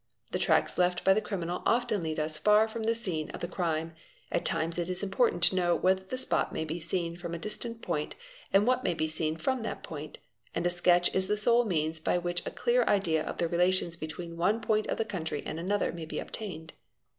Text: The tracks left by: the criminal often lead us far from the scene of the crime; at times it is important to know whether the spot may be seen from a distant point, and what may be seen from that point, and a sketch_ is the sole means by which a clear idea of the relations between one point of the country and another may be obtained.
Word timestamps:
The 0.31 0.39
tracks 0.39 0.79
left 0.79 1.03
by: 1.03 1.13
the 1.13 1.21
criminal 1.21 1.61
often 1.63 2.01
lead 2.01 2.17
us 2.19 2.39
far 2.39 2.67
from 2.67 2.85
the 2.85 2.95
scene 2.95 3.29
of 3.35 3.39
the 3.39 3.47
crime; 3.47 3.93
at 4.31 4.43
times 4.45 4.79
it 4.79 4.89
is 4.89 5.03
important 5.03 5.43
to 5.43 5.55
know 5.55 5.75
whether 5.75 6.03
the 6.03 6.17
spot 6.17 6.51
may 6.51 6.65
be 6.65 6.79
seen 6.79 7.17
from 7.17 7.35
a 7.35 7.37
distant 7.37 7.83
point, 7.83 8.15
and 8.51 8.65
what 8.65 8.83
may 8.83 8.95
be 8.95 9.07
seen 9.07 9.35
from 9.37 9.61
that 9.61 9.83
point, 9.83 10.17
and 10.55 10.65
a 10.65 10.71
sketch_ 10.71 11.11
is 11.15 11.27
the 11.27 11.37
sole 11.37 11.65
means 11.65 11.99
by 11.99 12.17
which 12.17 12.43
a 12.47 12.49
clear 12.49 12.83
idea 12.85 13.23
of 13.23 13.37
the 13.37 13.47
relations 13.47 13.95
between 13.95 14.37
one 14.37 14.59
point 14.59 14.87
of 14.87 14.97
the 14.97 15.05
country 15.05 15.43
and 15.45 15.59
another 15.59 15.91
may 15.91 16.05
be 16.05 16.17
obtained. 16.17 16.73